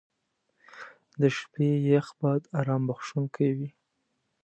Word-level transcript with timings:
•د 1.21 1.23
شپې 1.37 1.67
یخ 1.91 2.07
باد 2.21 2.41
ارام 2.59 2.81
بخښونکی 2.89 3.49
وي. 3.57 3.69